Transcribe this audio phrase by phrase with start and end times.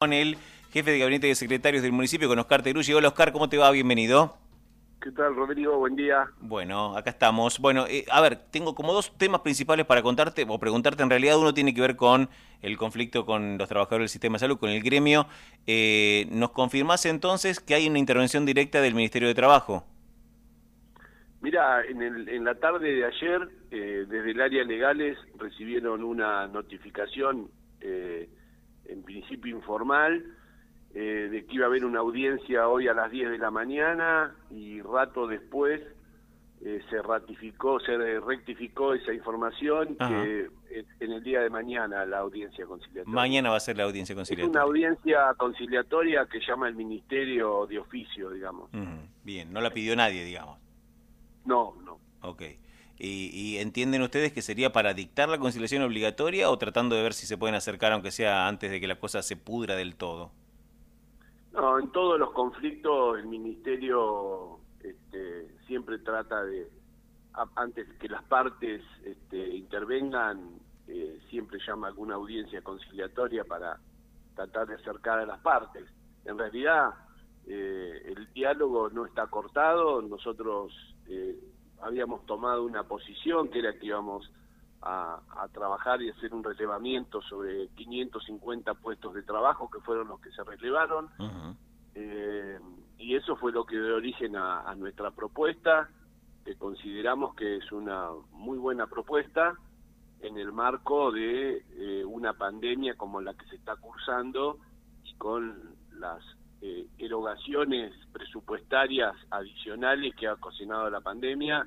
[0.00, 0.38] con el
[0.72, 2.94] jefe de gabinete de secretarios del municipio, con Oscar Teruggi.
[2.94, 3.70] Hola Oscar, ¿cómo te va?
[3.70, 4.34] Bienvenido.
[4.98, 5.76] ¿Qué tal, Rodrigo?
[5.76, 6.26] Buen día.
[6.40, 7.58] Bueno, acá estamos.
[7.58, 11.02] Bueno, eh, a ver, tengo como dos temas principales para contarte o preguntarte.
[11.02, 12.30] En realidad, uno tiene que ver con
[12.62, 15.26] el conflicto con los trabajadores del sistema de salud, con el gremio.
[15.66, 19.84] Eh, ¿Nos confirmás entonces que hay una intervención directa del Ministerio de Trabajo?
[21.42, 26.46] Mira, en, el, en la tarde de ayer, eh, desde el área legales recibieron una
[26.46, 27.50] notificación
[27.82, 28.30] eh,
[28.90, 30.24] en principio informal,
[30.94, 34.34] eh, de que iba a haber una audiencia hoy a las 10 de la mañana
[34.50, 35.80] y rato después
[36.62, 40.50] eh, se ratificó, se rectificó esa información que
[41.00, 43.14] en el día de mañana la audiencia conciliatoria.
[43.14, 44.50] Mañana va a ser la audiencia conciliatoria.
[44.50, 48.70] Es una audiencia conciliatoria que llama el Ministerio de Oficio, digamos.
[49.24, 50.58] Bien, no la pidió nadie, digamos.
[51.44, 51.98] No, no.
[52.22, 52.42] Ok.
[53.02, 57.26] ¿Y, entienden ustedes que sería para dictar la conciliación obligatoria o tratando de ver si
[57.26, 60.30] se pueden acercar, aunque sea antes de que la cosa se pudra del todo?
[61.52, 66.68] No, en todos los conflictos el Ministerio este, siempre trata de,
[67.56, 73.78] antes que las partes este, intervengan, eh, siempre llama a alguna audiencia conciliatoria para
[74.34, 75.84] tratar de acercar a las partes.
[76.26, 76.90] En realidad,
[77.46, 80.72] eh, el diálogo no está cortado, nosotros
[81.08, 81.38] eh,
[81.82, 84.30] habíamos tomado una posición que era que íbamos
[84.82, 85.20] a,
[85.52, 90.42] trabajar y hacer un relevamiento sobre 550 puestos de trabajo que fueron los que se
[90.44, 91.10] relevaron.
[91.94, 92.58] Eh,
[92.98, 95.88] y eso fue lo que dio origen a, nuestra propuesta
[96.44, 99.54] que consideramos que es una muy buena propuesta
[100.20, 104.58] en el marco de eh, una pandemia como la que se está cursando
[105.04, 106.22] y con las
[106.62, 111.66] eh, erogaciones presupuestarias adicionales que ha cocinado la pandemia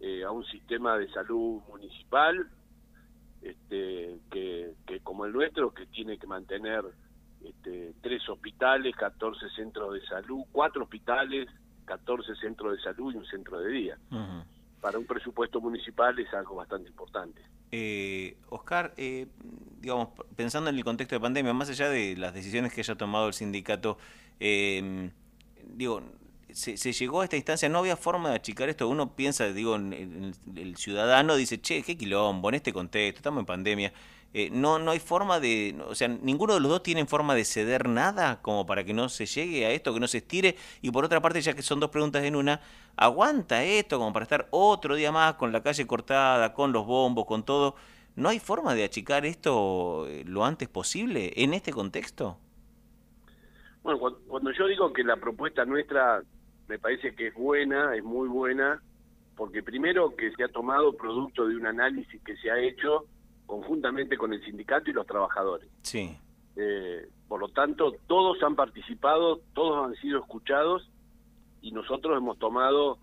[0.00, 2.46] eh, a un sistema de salud municipal
[3.40, 6.84] este, que, como el nuestro, que tiene que mantener
[7.42, 11.48] este, tres hospitales, 14 centros de salud, cuatro hospitales,
[11.86, 13.98] 14 centros de salud y un centro de día.
[14.82, 17.40] Para un presupuesto municipal es algo bastante importante.
[17.70, 19.28] Eh, Oscar, eh,
[19.80, 23.28] digamos, pensando en el contexto de pandemia, más allá de las decisiones que haya tomado
[23.28, 23.96] el sindicato,
[24.40, 25.10] eh,
[25.64, 26.02] digo,
[26.54, 28.88] se, llegó a esta instancia, no había forma de achicar esto.
[28.88, 33.46] Uno piensa, digo, en, el ciudadano dice, che, qué quilombo, en este contexto, estamos en
[33.46, 33.92] pandemia.
[34.34, 37.44] Eh, no, no hay forma de, o sea, ninguno de los dos tiene forma de
[37.44, 40.56] ceder nada como para que no se llegue a esto, que no se estire.
[40.80, 42.60] Y por otra parte, ya que son dos preguntas en una,
[42.96, 47.26] ¿aguanta esto como para estar otro día más con la calle cortada, con los bombos,
[47.26, 47.74] con todo?
[48.16, 52.38] ¿No hay forma de achicar esto eh, lo antes posible en este contexto?
[53.82, 53.98] Bueno,
[54.28, 56.22] cuando yo digo que la propuesta nuestra
[56.72, 58.80] me parece que es buena, es muy buena,
[59.36, 63.04] porque primero que se ha tomado producto de un análisis que se ha hecho
[63.44, 65.68] conjuntamente con el sindicato y los trabajadores.
[65.82, 66.16] Sí.
[66.56, 70.88] Eh, por lo tanto, todos han participado, todos han sido escuchados
[71.60, 72.96] y nosotros hemos tomado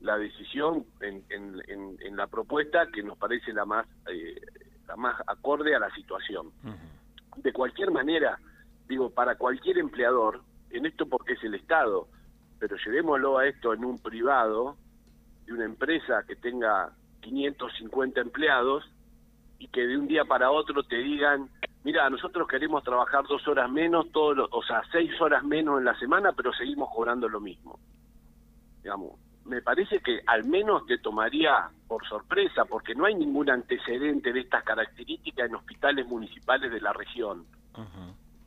[0.00, 4.40] la decisión en, en, la propuesta que nos parece la más eh,
[4.88, 6.50] la más acorde a la situación.
[7.36, 8.38] De cualquier manera,
[8.88, 10.40] digo, para cualquier empleador,
[10.70, 12.08] en esto porque es el Estado,
[12.62, 14.76] pero llevémoslo a esto en un privado
[15.46, 18.88] de una empresa que tenga 550 empleados
[19.58, 21.50] y que de un día para otro te digan,
[21.82, 25.98] mira, nosotros queremos trabajar dos horas menos, todos o sea, seis horas menos en la
[25.98, 27.80] semana, pero seguimos cobrando lo mismo.
[28.80, 34.32] Digamos, me parece que al menos te tomaría por sorpresa, porque no hay ningún antecedente
[34.32, 37.44] de estas características en hospitales municipales de la región.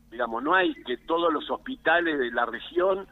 [0.09, 3.05] Digamos, no hay que todos los hospitales de la región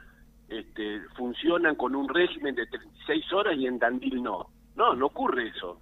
[0.60, 4.50] este, funcionan con un régimen de 36 horas y en Tandil no.
[4.76, 5.80] No, no ocurre eso.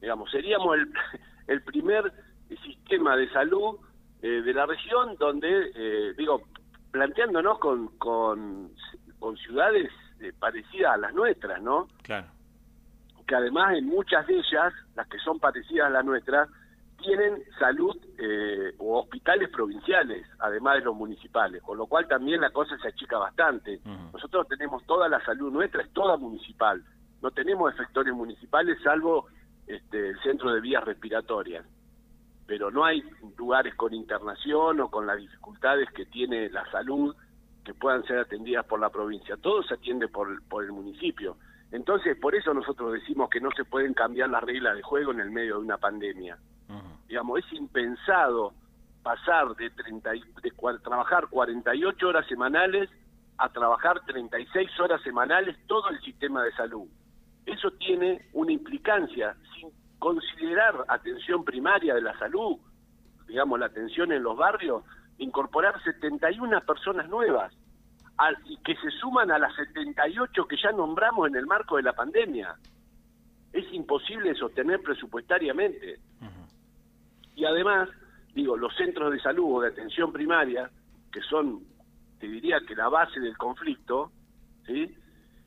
[0.00, 0.92] Digamos, seríamos el,
[1.46, 2.12] el primer
[2.64, 3.76] sistema de salud
[4.22, 6.42] eh, de la región donde, eh, digo,
[6.90, 8.70] planteándonos con, con,
[9.18, 11.88] con ciudades eh, parecidas a las nuestras, ¿no?
[12.02, 12.28] Claro.
[13.26, 16.48] Que además en muchas de ellas, las que son parecidas a las nuestras,
[16.98, 22.50] tienen salud eh, o hospitales provinciales, además de los municipales, con lo cual también la
[22.50, 23.80] cosa se achica bastante.
[24.12, 26.82] Nosotros tenemos toda la salud nuestra, es toda municipal.
[27.22, 29.26] No tenemos efectores municipales salvo
[29.66, 31.64] este, el centro de vías respiratorias.
[32.46, 33.02] Pero no hay
[33.36, 37.14] lugares con internación o con las dificultades que tiene la salud
[37.64, 39.36] que puedan ser atendidas por la provincia.
[39.36, 41.36] Todo se atiende por, por el municipio.
[41.70, 45.20] Entonces, por eso nosotros decimos que no se pueden cambiar las reglas de juego en
[45.20, 46.38] el medio de una pandemia.
[47.08, 48.52] Digamos, es impensado
[49.02, 50.52] pasar de, 30, de
[50.82, 52.90] trabajar 48 horas semanales
[53.38, 56.86] a trabajar 36 horas semanales todo el sistema de salud.
[57.46, 62.58] Eso tiene una implicancia, sin considerar atención primaria de la salud,
[63.26, 64.82] digamos, la atención en los barrios,
[65.18, 67.54] incorporar 71 personas nuevas
[68.46, 71.92] y que se suman a las 78 que ya nombramos en el marco de la
[71.92, 72.56] pandemia.
[73.52, 76.00] Es imposible sostener presupuestariamente.
[77.38, 77.88] Y además,
[78.34, 80.68] digo, los centros de salud o de atención primaria,
[81.12, 81.62] que son,
[82.18, 84.10] te diría que la base del conflicto,
[84.66, 84.92] ¿sí?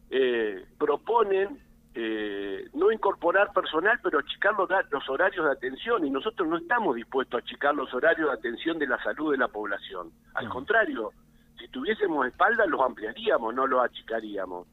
[0.09, 1.59] Eh, proponen
[1.93, 6.05] eh, no incorporar personal, pero achicar los, los, horarios de atención.
[6.05, 9.37] Y nosotros no estamos dispuestos a achicar los horarios de atención de la salud de
[9.37, 10.11] la población.
[10.35, 11.11] Al contrario,
[11.59, 14.65] si tuviésemos espalda los ampliaríamos, no los achicaríamos.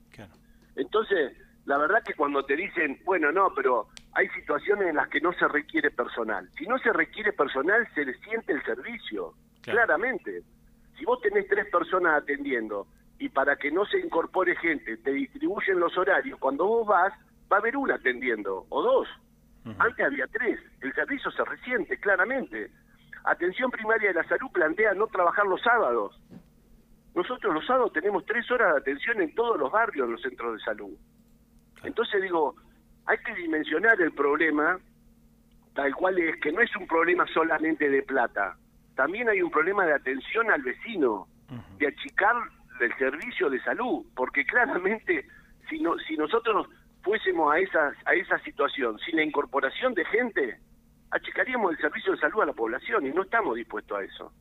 [0.76, 5.20] Entonces, la verdad que cuando te dicen, bueno, no, pero hay situaciones en las que
[5.20, 6.48] no se requiere personal.
[6.58, 10.42] Si no se requiere personal, se le siente el servicio, claramente.
[10.98, 12.86] Si vos tenés tres personas atendiendo
[13.18, 17.12] y para que no se incorpore gente, te distribuyen los horarios, cuando vos vas,
[17.52, 19.08] va a haber una atendiendo, o dos.
[19.78, 20.58] Antes había tres.
[20.80, 22.70] El servicio se resiente, claramente.
[23.24, 26.18] Atención primaria de la salud plantea no trabajar los sábados.
[27.14, 30.54] Nosotros los sábados tenemos tres horas de atención en todos los barrios en los centros
[30.54, 30.96] de salud.
[31.82, 32.54] Entonces digo,
[33.08, 34.78] hay que dimensionar el problema
[35.74, 38.56] tal cual es que no es un problema solamente de plata,
[38.96, 41.28] también hay un problema de atención al vecino,
[41.78, 42.34] de achicar
[42.80, 45.24] el servicio de salud, porque claramente
[45.70, 46.66] si no, si nosotros
[47.02, 50.58] fuésemos a esa, a esa situación sin la incorporación de gente,
[51.10, 54.32] achicaríamos el servicio de salud a la población y no estamos dispuestos a eso.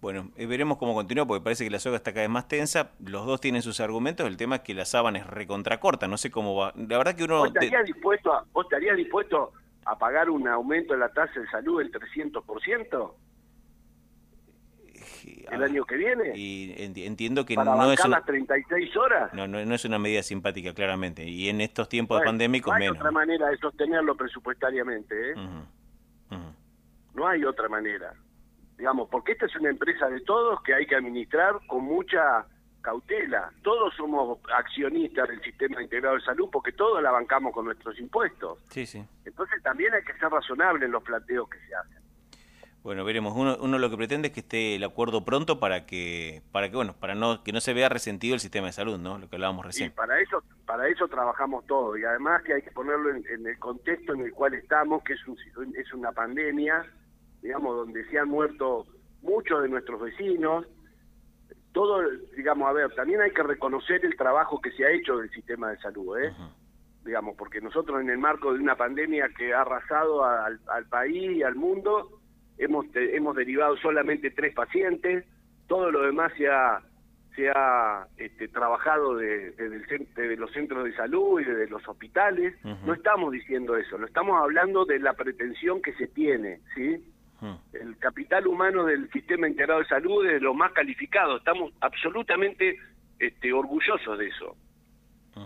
[0.00, 2.92] Bueno, eh, veremos cómo continúa, porque parece que la soga está cada vez más tensa.
[3.04, 4.26] Los dos tienen sus argumentos.
[4.26, 6.06] El tema es que la sábana es recontracorta.
[6.06, 6.72] No sé cómo va.
[6.76, 7.38] La verdad que uno.
[7.38, 9.52] ¿Vos estarías, dispuesto, a, ¿vos estarías dispuesto
[9.84, 13.12] a pagar un aumento de la tasa de salud del 300%?
[15.50, 16.32] el año que viene.
[16.34, 19.32] Y entiendo que no es las 36 horas.
[19.32, 21.24] No, no, es una medida simpática, claramente.
[21.24, 25.34] Y en estos tiempos pandémicos, no hay otra manera de sostenerlo presupuestariamente, ¿eh?
[27.14, 28.14] No hay otra manera.
[28.78, 32.46] Digamos, porque esta es una empresa de todos que hay que administrar con mucha
[32.80, 33.50] cautela.
[33.62, 38.58] Todos somos accionistas del sistema integrado de salud porque todos la bancamos con nuestros impuestos.
[38.70, 39.04] Sí, sí.
[39.24, 41.98] Entonces también hay que ser razonable en los planteos que se hacen.
[42.82, 43.34] Bueno, veremos.
[43.36, 46.76] Uno, uno lo que pretende es que esté el acuerdo pronto para que, para que
[46.76, 49.18] bueno, para no que no se vea resentido el sistema de salud, ¿no?
[49.18, 49.90] Lo que hablábamos recién.
[49.90, 53.58] Sí, para eso, para eso trabajamos todos y además que hay que ponerlo en, el
[53.58, 55.36] contexto en el cual estamos, que es un,
[55.76, 56.86] es una pandemia,
[57.42, 58.86] digamos, donde se han muerto
[59.22, 60.66] muchos de nuestros vecinos.
[61.72, 62.02] Todo,
[62.36, 65.70] digamos, a ver, también hay que reconocer el trabajo que se ha hecho del sistema
[65.70, 66.32] de salud, ¿eh?
[67.04, 71.36] Digamos, porque nosotros en el marco de una pandemia que ha arrasado al, al país
[71.36, 72.18] y al mundo
[72.58, 75.24] hemos, hemos derivado solamente tres pacientes,
[75.66, 76.82] todo lo demás se ha,
[77.36, 82.54] se ha este, trabajado desde de, los centros de salud y desde los hospitales.
[82.84, 86.96] No estamos diciendo eso, no estamos hablando de la pretensión que se tiene, ¿sí?
[87.72, 92.76] El capital humano del sistema integrado de salud es lo más calificado, estamos absolutamente
[93.18, 94.56] este, orgullosos de eso.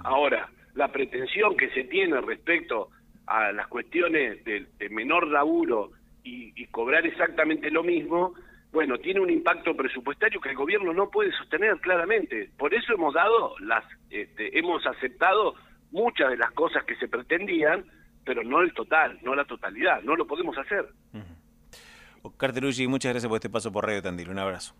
[0.04, 2.88] Ahora, la pretensión que se tiene respecto
[3.26, 5.90] a las cuestiones de, de menor laburo
[6.24, 8.34] y, cobrar exactamente lo mismo,
[8.72, 12.50] bueno, tiene un impacto presupuestario que el gobierno no puede sostener claramente.
[12.56, 15.54] Por eso hemos dado las, este, hemos aceptado
[15.90, 17.84] muchas de las cosas que se pretendían,
[18.24, 20.86] pero no el total, no la totalidad, no lo podemos hacer.
[22.22, 24.74] Oscar Teruggi, muchas gracias por este paso por Radio Tandil, un abrazo.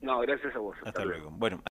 [0.00, 0.76] No, gracias a vos.
[0.84, 1.30] Hasta, luego.
[1.30, 1.62] Bueno.